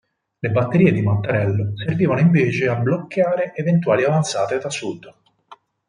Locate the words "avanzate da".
4.03-4.71